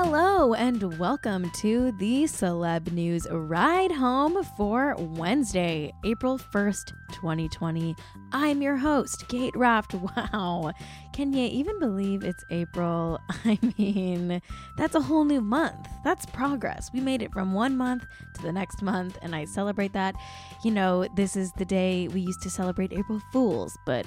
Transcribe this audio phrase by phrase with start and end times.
[0.00, 7.96] Hello, and welcome to the Celeb News Ride Home for Wednesday, April 1st, 2020.
[8.30, 9.94] I'm your host, Cait Raft.
[10.16, 10.72] Wow,
[11.12, 13.18] can you even believe it's April?
[13.44, 14.40] I mean,
[14.76, 15.88] that's a whole new month.
[16.04, 16.90] That's progress.
[16.94, 20.14] We made it from one month to the next month, and I celebrate that.
[20.62, 24.06] You know, this is the day we used to celebrate April Fools, but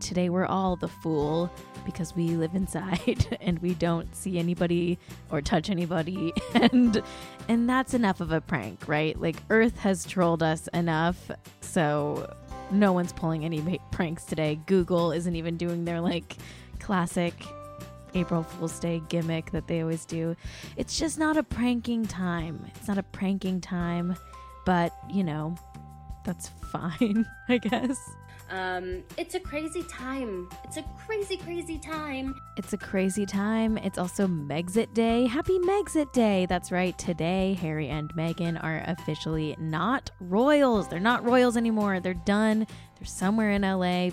[0.00, 1.50] today we're all the fool
[1.84, 4.98] because we live inside and we don't see anybody
[5.30, 7.02] or touch anybody and
[7.48, 12.34] and that's enough of a prank right like earth has trolled us enough so
[12.70, 16.36] no one's pulling any pranks today google isn't even doing their like
[16.78, 17.34] classic
[18.14, 20.34] April Fool's Day gimmick that they always do.
[20.76, 22.66] It's just not a pranking time.
[22.74, 24.16] It's not a pranking time,
[24.66, 25.54] but you know,
[26.24, 27.98] that's fine, I guess.
[28.50, 30.48] Um, it's a crazy time.
[30.64, 32.34] It's a crazy, crazy time.
[32.56, 33.78] It's a crazy time.
[33.78, 35.26] It's also Megxit Day.
[35.26, 36.46] Happy Megxit Day.
[36.46, 36.98] That's right.
[36.98, 40.88] Today, Harry and Meghan are officially not royals.
[40.88, 42.00] They're not royals anymore.
[42.00, 42.66] They're done.
[42.98, 44.10] They're somewhere in LA.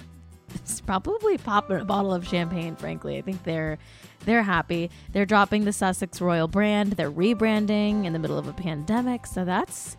[0.53, 3.17] It's probably popping a bottle of champagne, frankly.
[3.17, 3.79] I think they're
[4.25, 4.91] they're happy.
[5.11, 6.94] They're dropping the Sussex Royal brand.
[6.94, 9.25] They're rebranding in the middle of a pandemic.
[9.25, 9.97] So that's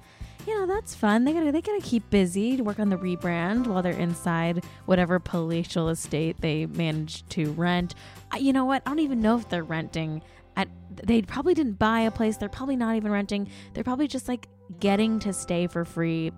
[0.48, 1.24] you know that's fun.
[1.24, 5.18] They gotta they gotta keep busy to work on the rebrand while they're inside whatever
[5.18, 7.94] palatial estate they manage to rent.
[8.30, 8.82] I, you know what?
[8.86, 10.22] I don't even know if they're renting.
[10.56, 12.38] At they probably didn't buy a place.
[12.38, 13.50] They're probably not even renting.
[13.74, 14.48] They're probably just like
[14.80, 16.32] getting to stay for free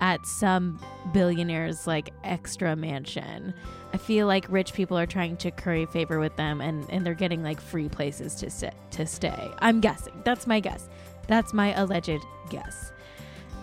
[0.00, 0.80] at some
[1.12, 3.54] billionaire's like extra mansion.
[3.94, 7.14] I feel like rich people are trying to curry favor with them and, and they're
[7.14, 9.50] getting like free places to sit to stay.
[9.60, 10.20] I'm guessing.
[10.24, 10.88] That's my guess.
[11.28, 12.92] That's my alleged guess.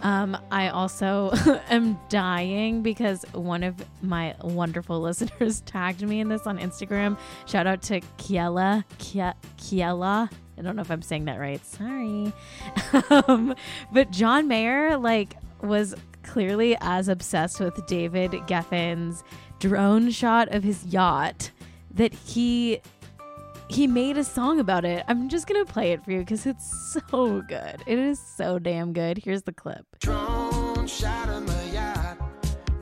[0.02, 1.32] Um, I also
[1.70, 7.18] am dying because one of my wonderful listeners tagged me in this on Instagram.
[7.46, 8.84] Shout out to Kiela.
[8.98, 10.32] Kiela.
[10.58, 11.66] I don't know if I'm saying that right.
[11.66, 12.34] Sorry.
[13.28, 13.56] um,
[13.94, 19.24] but John Mayer, like, was clearly as obsessed with David Geffen's
[19.60, 21.52] drone shot of his yacht
[21.92, 22.82] that he
[23.70, 25.06] he made a song about it.
[25.08, 27.84] I'm just gonna play it for you because it's so good.
[27.86, 29.20] It is so damn good.
[29.20, 29.86] Here's the clip.
[30.00, 32.18] Drone shot of my yacht.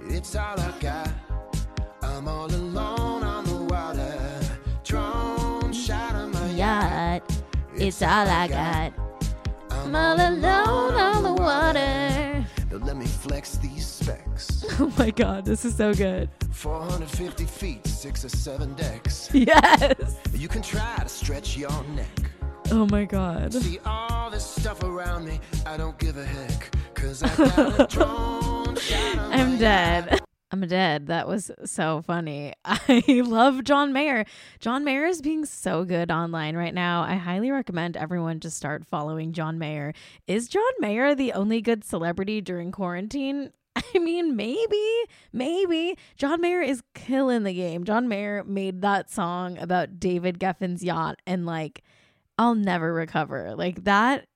[0.07, 1.09] It's all I got.
[2.01, 4.39] I'm all alone on the water.
[4.85, 7.23] Drone shot of my yacht.
[7.75, 8.93] It's all I got.
[9.69, 12.45] I'm all alone on the water.
[12.71, 14.65] Now let me flex these specs.
[14.79, 16.29] Oh my god, this is so good.
[16.57, 19.29] 450 feet, six or seven decks.
[19.31, 20.15] Yes.
[20.33, 22.31] You can try to stretch your neck.
[22.71, 23.53] Oh my god.
[23.53, 26.75] See all this stuff around me, I don't give a heck.
[26.95, 28.75] Cause I got a drone
[29.15, 30.19] I'm dead.
[30.49, 31.07] I'm dead.
[31.07, 32.53] That was so funny.
[32.65, 34.25] I love John Mayer.
[34.59, 37.03] John Mayer is being so good online right now.
[37.03, 39.93] I highly recommend everyone to start following John Mayer.
[40.25, 43.51] Is John Mayer the only good celebrity during quarantine?
[43.95, 45.97] I mean, maybe, maybe.
[46.15, 47.83] John Mayer is killing the game.
[47.83, 51.83] John Mayer made that song about David Geffen's yacht and like,
[52.37, 53.55] I'll never recover.
[53.55, 54.27] Like, that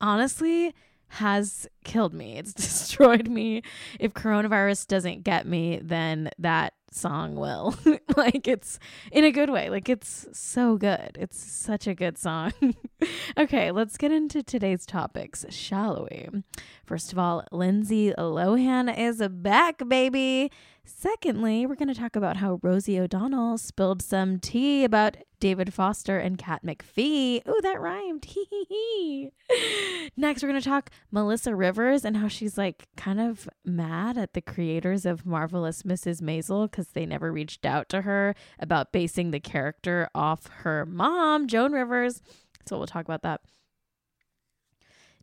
[0.00, 0.74] honestly
[1.08, 2.36] has killed me.
[2.36, 3.62] It's destroyed me.
[3.98, 7.74] If coronavirus doesn't get me, then that song will.
[8.16, 8.78] like it's
[9.12, 9.70] in a good way.
[9.70, 11.16] Like it's so good.
[11.18, 12.52] It's such a good song.
[13.38, 16.42] okay, let's get into today's topics, shall we?
[16.84, 20.50] First of all, Lindsay Lohan is back, baby.
[20.88, 26.18] Secondly, we're going to talk about how Rosie O'Donnell spilled some tea about David Foster
[26.18, 27.42] and Kat McPhee.
[27.44, 28.26] Oh, that rhymed.
[30.16, 34.32] Next, we're going to talk Melissa Rivers and how she's like kind of mad at
[34.32, 36.22] the creators of Marvelous Mrs.
[36.22, 41.46] Maisel because they never reached out to her about basing the character off her mom,
[41.48, 42.22] Joan Rivers.
[42.66, 43.42] So we'll talk about that.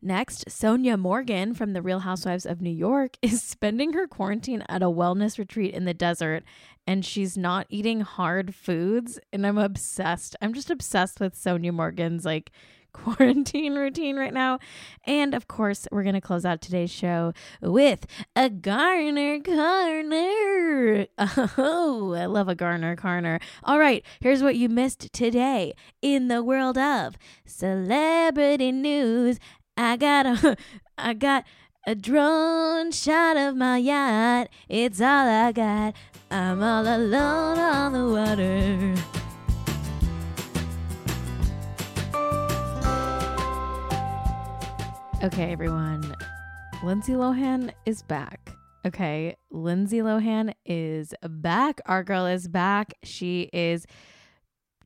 [0.06, 4.84] Next, Sonja Morgan from The Real Housewives of New York is spending her quarantine at
[4.84, 6.44] a wellness retreat in the desert
[6.86, 9.18] and she's not eating hard foods.
[9.34, 10.36] And I'm obsessed.
[10.44, 12.52] I'm just obsessed with Sonja Morgan's like
[12.94, 14.60] quarantine routine right now.
[15.06, 18.06] And of course, we're going to close out today's show with
[18.36, 21.08] a Garner Corner.
[21.58, 23.40] Oh, I love a Garner Corner.
[23.64, 25.74] All right, here's what you missed today
[26.04, 29.40] in the world of celebrity news
[29.78, 30.58] I got a,
[30.98, 31.44] I got
[31.86, 34.50] a drone shot of my yacht.
[34.70, 35.96] It's all I got.
[36.32, 38.96] I'm all alone on the water.
[45.24, 46.16] Okay, everyone.
[46.84, 48.52] Lindsay Lohan is back.
[48.86, 51.82] Okay, Lindsay Lohan is back.
[51.86, 52.94] Our girl is back.
[53.04, 53.86] She is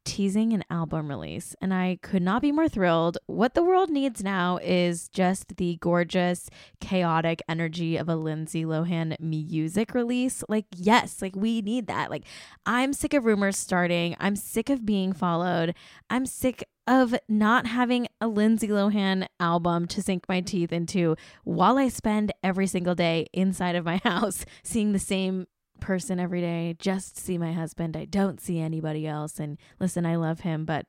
[0.04, 3.18] teasing an album release, and I could not be more thrilled.
[3.28, 6.50] What the world needs now is just the gorgeous,
[6.80, 10.44] chaotic energy of a Lindsay Lohan music release.
[10.50, 12.10] Like, yes, like we need that.
[12.10, 12.26] Like,
[12.66, 15.76] I'm sick of rumors starting, I'm sick of being followed,
[16.10, 21.78] I'm sick of not having a Lindsay Lohan album to sink my teeth into while
[21.78, 25.46] I spend every single day inside of my house seeing the same
[25.80, 27.98] person every day, just see my husband.
[27.98, 29.40] I don't see anybody else.
[29.40, 30.86] And listen, I love him, but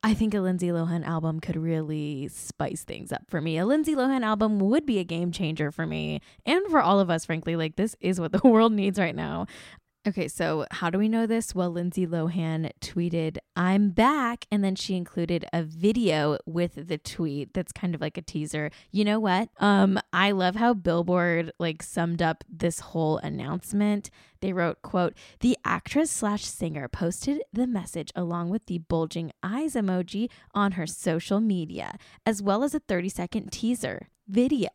[0.00, 3.58] I think a Lindsay Lohan album could really spice things up for me.
[3.58, 7.10] A Lindsay Lohan album would be a game changer for me and for all of
[7.10, 7.56] us, frankly.
[7.56, 9.46] Like, this is what the world needs right now.
[10.06, 11.54] Okay, so how do we know this?
[11.54, 14.46] Well, Lindsay Lohan tweeted, I'm back.
[14.50, 18.70] And then she included a video with the tweet that's kind of like a teaser.
[18.90, 19.50] You know what?
[19.58, 24.08] Um, I love how Billboard like summed up this whole announcement.
[24.40, 29.74] They wrote, quote, the actress slash singer posted the message along with the bulging eyes
[29.74, 34.70] emoji on her social media, as well as a 30 second teaser video.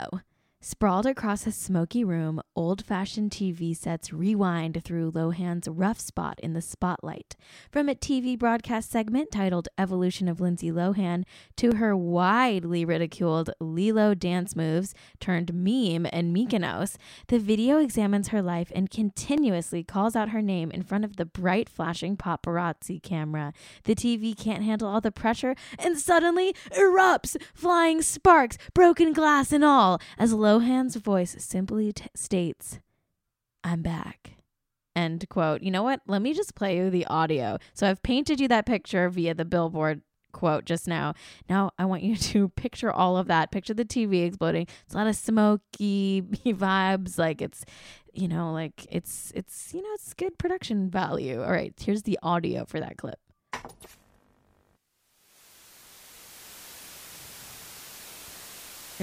[0.65, 6.53] Sprawled across a smoky room, old fashioned TV sets rewind through Lohan's rough spot in
[6.53, 7.35] the spotlight.
[7.69, 11.25] From a TV broadcast segment titled Evolution of Lindsay Lohan
[11.57, 16.95] to her widely ridiculed Lilo dance moves turned meme in Mykonos,
[17.27, 21.25] the video examines her life and continuously calls out her name in front of the
[21.25, 23.51] bright flashing paparazzi camera.
[23.83, 29.65] The TV can't handle all the pressure and suddenly erupts, flying sparks, broken glass, and
[29.65, 32.79] all, as Lohan Lohan's voice simply t- states,
[33.63, 34.35] I'm back.
[34.95, 35.63] End quote.
[35.63, 36.01] You know what?
[36.05, 37.57] Let me just play you the audio.
[37.73, 41.15] So I've painted you that picture via the billboard quote just now.
[41.49, 43.49] Now I want you to picture all of that.
[43.49, 44.67] Picture the TV exploding.
[44.85, 47.17] It's a lot of smoky vibes.
[47.17, 47.65] Like it's,
[48.13, 51.41] you know, like it's it's you know it's good production value.
[51.41, 53.17] All right, here's the audio for that clip.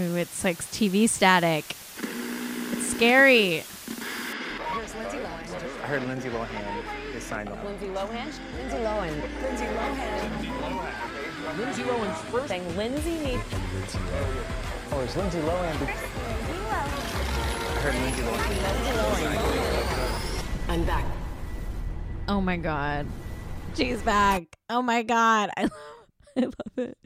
[0.01, 1.65] Ooh, it's like TV static.
[2.73, 3.63] It's scary.
[4.73, 5.83] Here's Lindsay Lohan.
[5.83, 7.63] I heard Lindsay Lohan is signed on.
[7.65, 8.33] Lindsay Lohan?
[8.57, 9.21] Lindsay Lohan.
[9.43, 11.59] Lindsay Lohan.
[11.59, 12.49] Lindsay Lohan's first.
[12.49, 13.43] Saying Lindsay needs.
[14.93, 15.77] Oh, is Lindsay Lohan?
[17.77, 19.51] I heard Lindsay Lohan.
[20.71, 21.05] I'm back.
[22.27, 23.07] Oh my god.
[23.75, 24.45] She's back.
[24.71, 25.51] Oh my god.
[25.59, 25.73] I love,
[26.37, 26.97] I love it.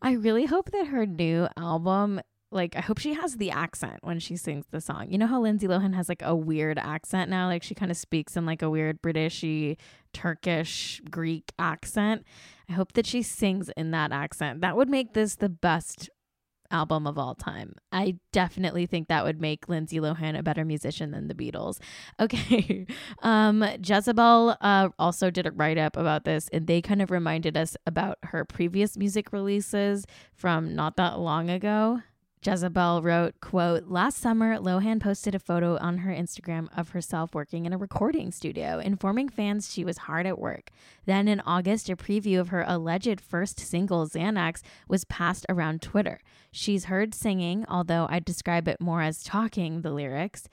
[0.00, 2.20] I really hope that her new album
[2.52, 5.10] like I hope she has the accent when she sings the song.
[5.10, 7.96] You know how Lindsay Lohan has like a weird accent now, like she kind of
[7.96, 9.76] speaks in like a weird Britishy,
[10.12, 12.24] Turkish, Greek accent.
[12.68, 14.60] I hope that she sings in that accent.
[14.60, 16.10] That would make this the best
[16.72, 17.74] album of all time.
[17.92, 21.78] I definitely think that would make Lindsay Lohan a better musician than the Beatles.
[22.20, 22.86] Okay.
[23.22, 27.56] Um Jezebel uh also did a write up about this and they kind of reminded
[27.56, 32.00] us about her previous music releases from not that long ago.
[32.44, 37.66] Jezebel wrote, quote, Last summer, Lohan posted a photo on her Instagram of herself working
[37.66, 40.70] in a recording studio, informing fans she was hard at work.
[41.06, 46.20] Then in August, a preview of her alleged first single, Xanax, was passed around Twitter.
[46.50, 50.48] She's heard singing, although I describe it more as talking the lyrics.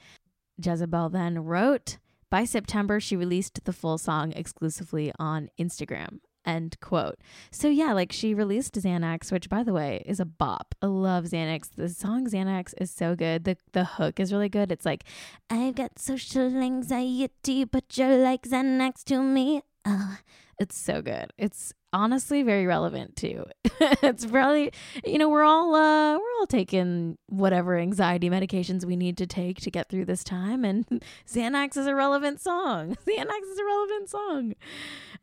[0.63, 1.97] Jezebel then wrote,
[2.30, 6.19] by September, she released the full song exclusively on Instagram.
[6.50, 7.19] End quote.
[7.51, 10.73] So yeah, like she released Xanax, which by the way is a bop.
[10.81, 11.69] I love Xanax.
[11.76, 13.44] The song Xanax is so good.
[13.44, 14.71] The the hook is really good.
[14.71, 15.04] It's like,
[15.50, 19.62] I've got social anxiety, but you're like Xanax to me.
[19.85, 20.16] Uh,
[20.59, 21.31] it's so good.
[21.38, 23.46] It's honestly very relevant too.
[24.04, 24.72] it's probably
[25.06, 29.60] you know we're all uh we're all taking whatever anxiety medications we need to take
[29.62, 30.86] to get through this time and
[31.28, 32.96] Xanax is a relevant song.
[33.08, 34.54] Xanax is a relevant song.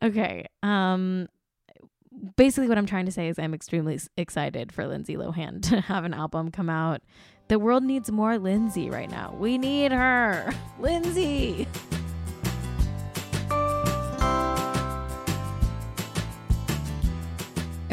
[0.03, 0.45] Okay.
[0.63, 1.27] Um
[2.35, 6.03] basically what I'm trying to say is I'm extremely excited for Lindsay Lohan to have
[6.03, 7.01] an album come out.
[7.47, 9.33] The world needs more Lindsay right now.
[9.39, 10.51] We need her.
[10.79, 11.65] Lindsay.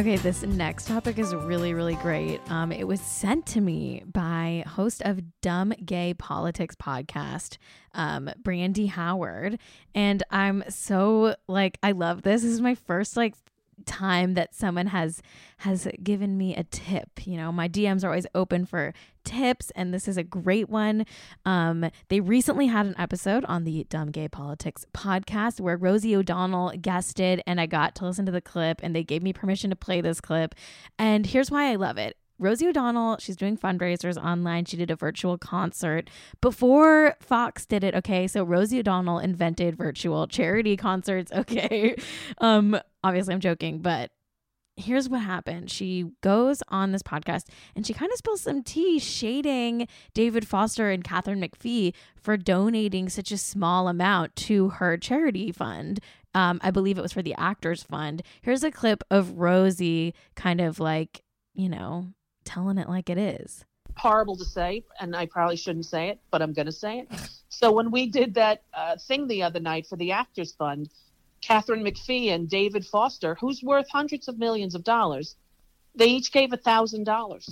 [0.05, 2.39] Okay, this next topic is really, really great.
[2.51, 7.57] Um, it was sent to me by host of Dumb Gay Politics podcast,
[7.95, 9.59] um, Brandy Howard,
[9.95, 12.43] and I'm so like I love this.
[12.43, 13.35] This is my first like
[13.87, 15.23] time that someone has
[15.59, 18.93] has given me a tip you know my dms are always open for
[19.25, 21.07] tips and this is a great one
[21.45, 26.73] um they recently had an episode on the dumb gay politics podcast where rosie o'donnell
[26.81, 29.77] guested and i got to listen to the clip and they gave me permission to
[29.77, 30.55] play this clip
[30.99, 34.65] and here's why i love it Rosie O'Donnell, she's doing fundraisers online.
[34.65, 37.95] She did a virtual concert before Fox did it.
[37.95, 38.27] Okay.
[38.27, 41.33] So Rosie O'Donnell invented virtual charity concerts.
[41.45, 41.95] Okay.
[42.39, 44.11] Um, obviously I'm joking, but
[44.77, 45.71] here's what happened.
[45.71, 47.45] She goes on this podcast
[47.77, 53.09] and she kind of spills some tea shading David Foster and Katharine McPhee for donating
[53.09, 56.01] such a small amount to her charity fund.
[56.35, 58.23] Um, I believe it was for the Actors Fund.
[58.43, 61.23] Here's a clip of Rosie kind of like,
[61.55, 62.09] you know,
[62.45, 63.65] telling it like it is.
[63.97, 67.09] Horrible to say, and I probably shouldn't say it, but I'm going to say it.
[67.49, 70.89] So when we did that uh, thing the other night for the Actors Fund,
[71.47, 75.37] Katharine McPhee and David Foster, who's worth hundreds of millions of dollars,
[75.95, 77.49] they each gave a thousand dollars.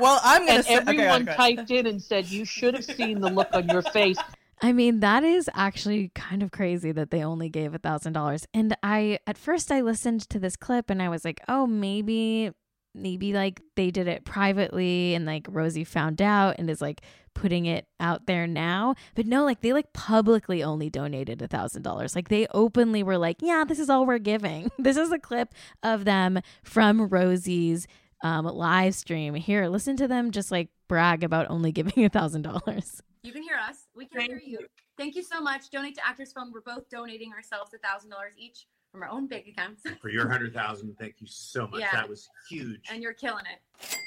[0.00, 1.36] Well, I'm gonna And say okay, everyone okay.
[1.36, 4.18] typed in and said, "You should have seen the look on your face."
[4.60, 8.46] I mean, that is actually kind of crazy that they only gave a thousand dollars.
[8.52, 12.50] And I, at first, I listened to this clip and I was like, oh, maybe,
[12.98, 17.02] maybe like they did it privately and like Rosie found out and is like
[17.34, 18.94] putting it out there now.
[19.14, 22.14] But no, like they like publicly only donated a thousand dollars.
[22.16, 24.70] Like they openly were like, yeah, this is all we're giving.
[24.78, 27.86] This is a clip of them from Rosie's
[28.22, 29.34] um, live stream.
[29.34, 33.02] Here, listen to them just like brag about only giving a thousand dollars.
[33.22, 33.86] You can hear us.
[33.94, 34.58] We can Thank hear you.
[34.96, 35.70] Thank you so much.
[35.70, 36.52] Donate to Actors Fund.
[36.54, 38.66] We're both donating ourselves a thousand dollars each
[38.98, 40.96] from our own bank accounts, for your hundred thousand.
[40.98, 41.80] Thank you so much.
[41.80, 41.90] Yeah.
[41.92, 42.80] That was huge.
[42.90, 43.98] and you're killing it.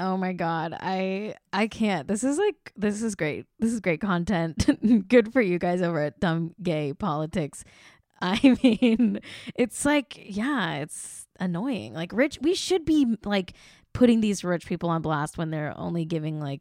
[0.00, 2.08] Oh my god, I I can't.
[2.08, 3.46] This is like this is great.
[3.58, 5.08] This is great content.
[5.08, 7.64] Good for you guys over at Dumb Gay Politics.
[8.20, 9.20] I mean,
[9.54, 11.94] it's like yeah, it's annoying.
[11.94, 13.54] Like rich we should be like
[13.92, 16.60] putting these rich people on blast when they're only giving like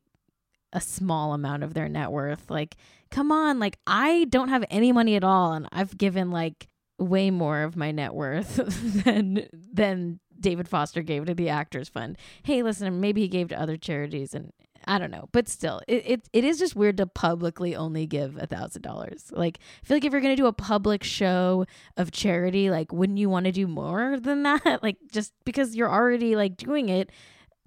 [0.71, 2.49] a small amount of their net worth.
[2.51, 2.75] Like
[3.09, 6.68] come on, like I don't have any money at all and I've given like
[6.99, 8.55] way more of my net worth
[9.03, 12.17] than than David Foster gave to the Actors Fund.
[12.43, 14.51] Hey, listen, maybe he gave to other charities and
[14.85, 18.37] I don't know, but still, it it, it is just weird to publicly only give
[18.37, 19.31] a thousand dollars.
[19.31, 21.65] Like, I feel like if you're gonna do a public show
[21.97, 24.79] of charity, like, wouldn't you want to do more than that?
[24.81, 27.11] Like, just because you're already like doing it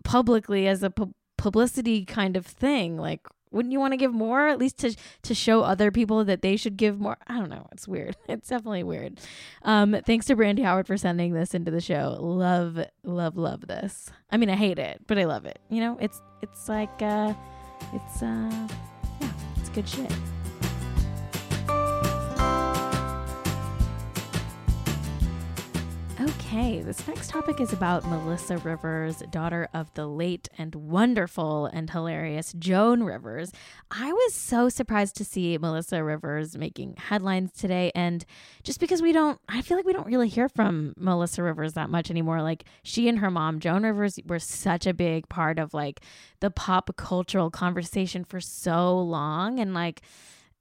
[0.04, 4.48] publicly as a pu- publicity kind of thing, like, wouldn't you want to give more
[4.48, 7.16] at least to to show other people that they should give more?
[7.26, 8.16] I don't know it's weird.
[8.28, 9.20] It's definitely weird.
[9.62, 12.16] Um thanks to brandy howard for sending this into the show.
[12.20, 14.10] Love love love this.
[14.30, 15.58] I mean i hate it but i love it.
[15.68, 17.34] You know it's it's like uh
[17.92, 18.68] it's uh
[19.20, 20.12] yeah it's good shit
[26.22, 31.90] Okay, this next topic is about Melissa Rivers, daughter of the late and wonderful and
[31.90, 33.50] hilarious Joan Rivers.
[33.90, 37.90] I was so surprised to see Melissa Rivers making headlines today.
[37.96, 38.24] And
[38.62, 41.90] just because we don't, I feel like we don't really hear from Melissa Rivers that
[41.90, 42.40] much anymore.
[42.40, 46.02] Like she and her mom, Joan Rivers, were such a big part of like
[46.38, 49.58] the pop cultural conversation for so long.
[49.58, 50.02] And like,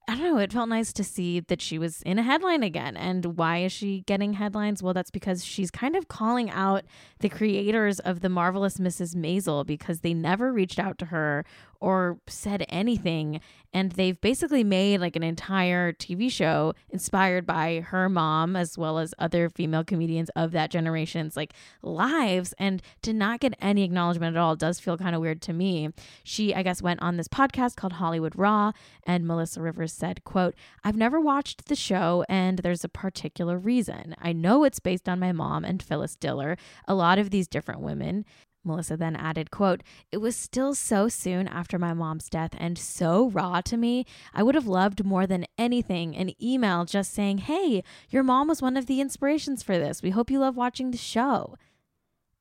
[0.07, 0.37] I don't know.
[0.39, 2.97] It felt nice to see that she was in a headline again.
[2.97, 4.81] And why is she getting headlines?
[4.81, 6.83] Well, that's because she's kind of calling out
[7.19, 9.15] the creators of The Marvelous Mrs.
[9.15, 11.45] Maisel because they never reached out to her
[11.79, 13.41] or said anything.
[13.73, 18.99] And they've basically made like an entire TV show inspired by her mom as well
[18.99, 22.53] as other female comedians of that generation's like lives.
[22.59, 25.89] And to not get any acknowledgement at all does feel kind of weird to me.
[26.23, 30.55] She, I guess, went on this podcast called Hollywood Raw, and Melissa Rivers said, quote,
[30.83, 34.15] I've never watched the show and there's a particular reason.
[34.19, 36.57] I know it's based on my mom and Phyllis Diller,
[36.87, 38.25] a lot of these different women.
[38.63, 39.81] Melissa then added, quote,
[40.11, 44.05] It was still so soon after my mom's death and so raw to me.
[44.33, 48.61] I would have loved more than anything an email just saying, Hey, your mom was
[48.61, 50.03] one of the inspirations for this.
[50.03, 51.57] We hope you love watching the show.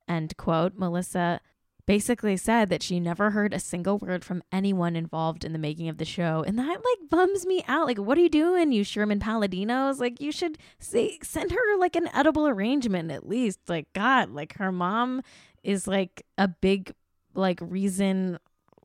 [0.07, 0.75] End quote.
[0.77, 1.41] Melissa
[1.91, 5.89] basically said that she never heard a single word from anyone involved in the making
[5.89, 6.45] of the show.
[6.47, 7.89] And that like bums me out.
[7.89, 9.99] Like, what are you doing, you Sherman-Palladinos?
[9.99, 13.59] Like, you should say send her like an edible arrangement at least.
[13.67, 15.23] Like, God, like her mom
[15.65, 16.95] is like a big
[17.35, 18.39] like reason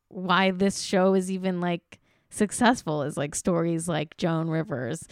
[0.08, 2.00] why this show is even like
[2.32, 5.08] successful is like stories like Joan Rivers.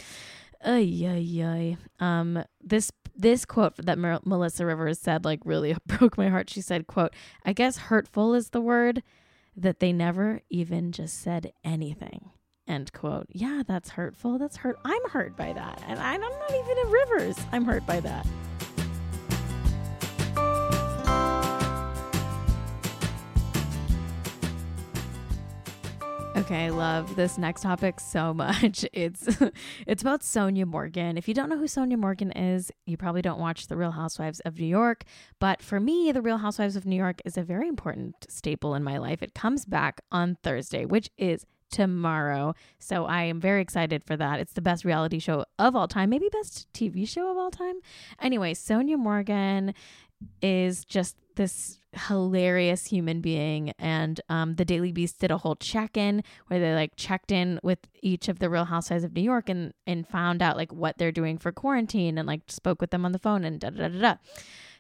[0.64, 1.78] Ay, ay, ay.
[2.00, 6.50] Um, this this quote that Mer- Melissa Rivers said like really broke my heart.
[6.50, 7.14] She said, "quote
[7.46, 9.04] I guess hurtful is the word
[9.56, 12.32] that they never even just said anything."
[12.66, 13.28] End quote.
[13.30, 14.38] Yeah, that's hurtful.
[14.38, 14.80] That's hurt.
[14.86, 17.38] I'm hurt by that, and I'm not even in Rivers.
[17.52, 18.26] I'm hurt by that.
[26.44, 28.86] Okay, I love this next topic so much.
[28.92, 29.38] It's
[29.88, 31.18] it's about Sonja Morgan.
[31.18, 34.42] If you don't know who Sonja Morgan is, you probably don't watch The Real Housewives
[34.42, 35.06] of New York,
[35.40, 38.84] but for me, The Real Housewives of New York is a very important staple in
[38.84, 39.24] my life.
[39.24, 42.56] It comes back on Thursday, which is tomorrow.
[42.78, 44.42] So I am very excited for that.
[44.42, 47.76] It's the best reality show of all time, maybe best TV show of all time.
[48.22, 49.74] Anyway, Sonia Morgan
[50.42, 56.24] is just this hilarious human being and um, the daily beast did a whole check-in
[56.48, 59.74] where they like checked in with each of the real housewives of new york and
[59.86, 63.12] and found out like what they're doing for quarantine and like spoke with them on
[63.12, 64.16] the phone and da da da da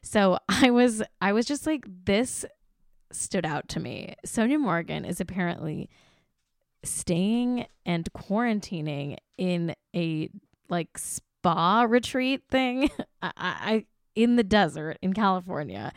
[0.01, 2.45] so i was i was just like this
[3.15, 4.15] stood out to me.
[4.25, 5.89] Sonja morgan is apparently
[6.83, 10.29] staying and quarantining in a
[10.69, 12.89] like spa retreat thing.
[13.21, 13.85] I, I
[14.15, 15.91] in the desert in california.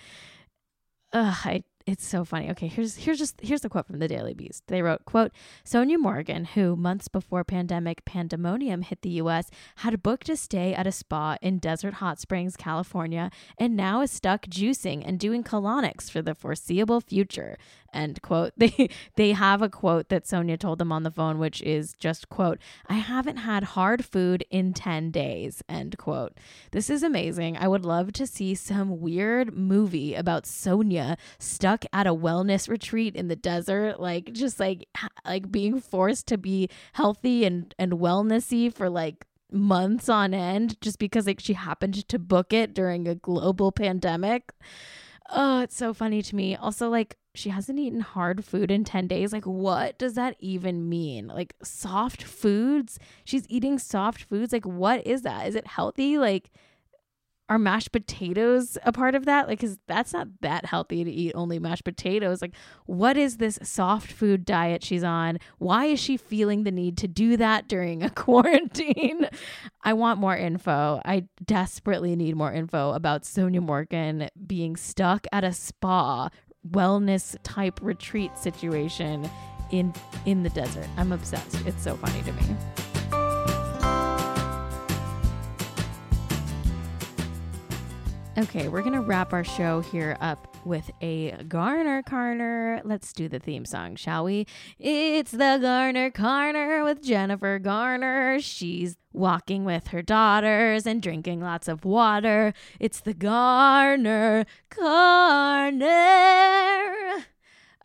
[1.12, 2.50] Ugh, I, it's so funny.
[2.50, 4.64] Okay, here's here's just here's the quote from the Daily Beast.
[4.66, 5.30] They wrote, "quote
[5.64, 10.86] Sonja Morgan, who months before pandemic pandemonium hit the U.S., had booked a stay at
[10.86, 16.10] a spa in Desert Hot Springs, California, and now is stuck juicing and doing colonics
[16.10, 17.56] for the foreseeable future."
[17.96, 18.52] End quote.
[18.66, 22.28] They they have a quote that Sonja told them on the phone, which is just
[22.28, 25.62] quote, I haven't had hard food in 10 days.
[25.68, 26.32] End quote.
[26.72, 27.56] This is amazing.
[27.56, 33.16] I would love to see some weird movie about Sonia stuck at a wellness retreat
[33.16, 34.88] in the desert, like just like
[35.24, 40.98] like being forced to be healthy and and wellnessy for like months on end just
[40.98, 44.52] because like she happened to book it during a global pandemic.
[45.30, 46.54] Oh, it's so funny to me.
[46.54, 49.32] Also, like, she hasn't eaten hard food in 10 days.
[49.32, 51.26] Like, what does that even mean?
[51.26, 52.98] Like, soft foods?
[53.24, 54.52] She's eating soft foods.
[54.52, 55.48] Like, what is that?
[55.48, 56.18] Is it healthy?
[56.18, 56.50] Like,
[57.48, 59.48] are mashed potatoes a part of that?
[59.48, 62.42] Like, cause that's not that healthy to eat only mashed potatoes.
[62.42, 62.54] Like,
[62.86, 65.38] what is this soft food diet she's on?
[65.58, 69.28] Why is she feeling the need to do that during a quarantine?
[69.82, 71.00] I want more info.
[71.04, 76.30] I desperately need more info about Sonja Morgan being stuck at a spa
[76.70, 79.28] wellness type retreat situation
[79.70, 79.92] in
[80.24, 80.86] in the desert.
[80.96, 81.66] I'm obsessed.
[81.66, 82.85] It's so funny to me.
[88.38, 92.82] Okay, we're going to wrap our show here up with a Garner Carner.
[92.84, 94.46] Let's do the theme song, shall we?
[94.78, 98.38] It's the Garner Carner with Jennifer Garner.
[98.42, 102.52] She's walking with her daughters and drinking lots of water.
[102.78, 105.86] It's the Garner Carner.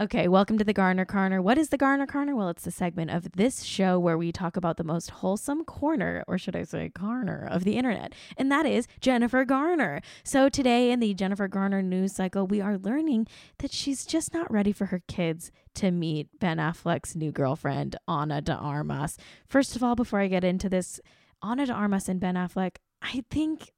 [0.01, 1.43] Okay, welcome to the Garner Corner.
[1.43, 2.35] What is the Garner Corner?
[2.35, 6.23] Well, it's the segment of this show where we talk about the most wholesome corner,
[6.27, 10.01] or should I say corner of the internet, and that is Jennifer Garner.
[10.23, 13.27] So today in the Jennifer Garner news cycle, we are learning
[13.59, 18.41] that she's just not ready for her kids to meet Ben Affleck's new girlfriend, Ana
[18.41, 19.19] de Armas.
[19.47, 20.99] First of all, before I get into this,
[21.43, 23.71] Ana de Armas and Ben Affleck, I think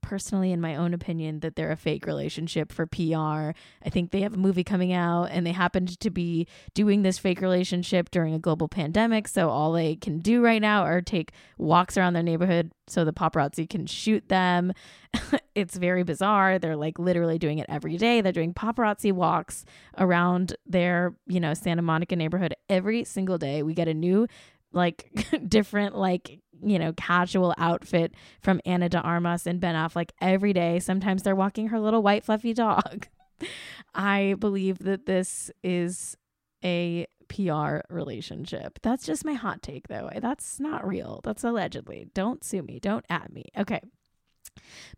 [0.00, 3.56] personally, in my own opinion, that they're a fake relationship for PR.
[3.84, 7.18] I think they have a movie coming out and they happened to be doing this
[7.18, 9.28] fake relationship during a global pandemic.
[9.28, 13.12] So all they can do right now are take walks around their neighborhood so the
[13.12, 14.72] paparazzi can shoot them.
[15.54, 16.58] it's very bizarre.
[16.58, 18.20] They're like literally doing it every day.
[18.20, 19.64] They're doing paparazzi walks
[19.98, 23.62] around their, you know, Santa Monica neighborhood every single day.
[23.62, 24.26] We get a new
[24.72, 25.10] like
[25.48, 30.78] different like you know casual outfit from Ana de Armas and Ben Affleck every day.
[30.78, 33.06] Sometimes they're walking her little white fluffy dog.
[33.94, 36.16] I believe that this is
[36.64, 38.78] a PR relationship.
[38.82, 40.10] That's just my hot take though.
[40.20, 41.20] That's not real.
[41.24, 42.08] That's allegedly.
[42.12, 42.78] Don't sue me.
[42.80, 43.44] Don't at me.
[43.56, 43.80] Okay.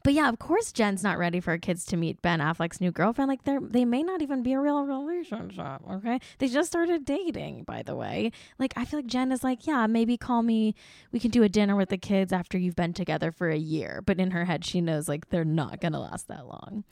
[0.04, 2.90] But yeah, of course Jen's not ready for her kids to meet Ben Affleck's new
[2.90, 3.28] girlfriend.
[3.28, 6.18] Like they're they may not even be a real relationship, okay?
[6.38, 8.32] They just started dating, by the way.
[8.58, 10.74] Like I feel like Jen is like, yeah, maybe call me
[11.12, 14.02] we can do a dinner with the kids after you've been together for a year.
[14.04, 16.84] But in her head she knows like they're not gonna last that long.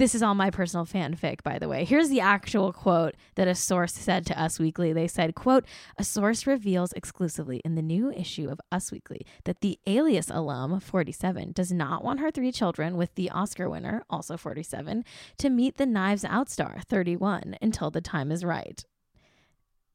[0.00, 1.84] This is all my personal fanfic, by the way.
[1.84, 4.94] Here's the actual quote that a source said to Us Weekly.
[4.94, 5.66] They said, quote,
[5.98, 10.80] a source reveals exclusively in the new issue of Us Weekly that the Alias alum,
[10.80, 15.04] 47, does not want her three children with the Oscar winner, also 47,
[15.36, 18.82] to meet the Knives Out star, 31, until the time is right.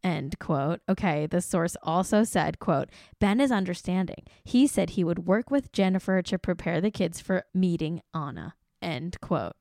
[0.04, 0.82] End quote.
[0.88, 2.90] Okay the source also said quote
[3.20, 4.24] ben is understanding.
[4.44, 8.54] He said he would work with jennifer to prepare the kids for meeting ana.
[8.84, 9.56] End quote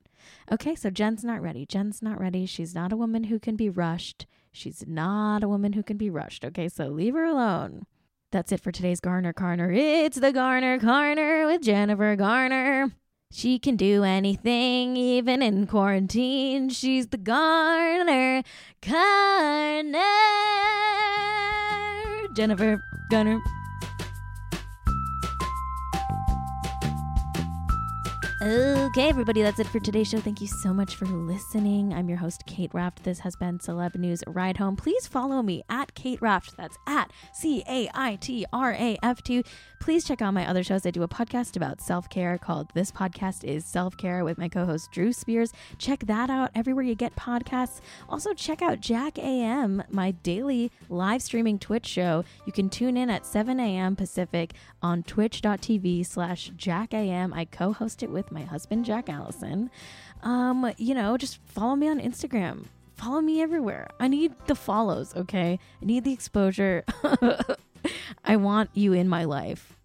[0.52, 1.66] Okay, so Jen's not ready.
[1.66, 2.46] Jen's not ready.
[2.46, 4.26] She's not a woman who can be rushed.
[4.52, 6.44] She's not a woman who can be rushed.
[6.44, 7.86] Okay, so leave her alone.
[8.30, 9.74] That's it for today's Garner Carner.
[9.76, 12.90] It's the Garner Carner with Jennifer Garner.
[13.30, 16.68] She can do anything, even in quarantine.
[16.68, 18.42] She's the Garner
[18.80, 20.02] Carner.
[22.36, 23.40] Jennifer Garner.
[28.44, 30.20] Okay, everybody, that's it for today's show.
[30.20, 31.94] Thank you so much for listening.
[31.94, 33.02] I'm your host, Cait Raft.
[33.02, 34.76] This has been Celeb News Ride Home.
[34.76, 36.54] Please follow me at Cait Raft.
[36.58, 39.44] That's at C A I T R A F T.
[39.80, 40.84] Please check out my other shows.
[40.84, 44.50] I do a podcast about self care called This Podcast is Self Care with my
[44.50, 45.50] co host, Drew Spears.
[45.78, 47.80] Check that out everywhere you get podcasts.
[48.10, 52.24] Also, check out Jack AM, my daily live streaming Twitch show.
[52.44, 53.96] You can tune in at 7 a.m.
[53.96, 54.52] Pacific
[54.82, 57.32] on twitch.tv slash Jack AM.
[57.32, 59.70] I co host it with my husband, Jack Allison.
[60.22, 62.66] Um, you know, just follow me on Instagram.
[62.96, 63.88] Follow me everywhere.
[63.98, 65.58] I need the follows, okay?
[65.82, 66.84] I need the exposure.
[68.24, 69.76] I want you in my life.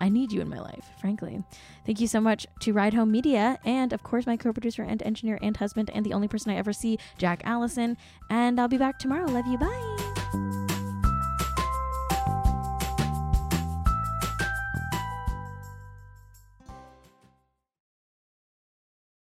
[0.00, 1.42] I need you in my life, frankly.
[1.86, 5.02] Thank you so much to Ride Home Media and, of course, my co producer and
[5.02, 7.96] engineer and husband, and the only person I ever see, Jack Allison.
[8.28, 9.26] And I'll be back tomorrow.
[9.26, 9.58] Love you.
[9.58, 9.93] Bye.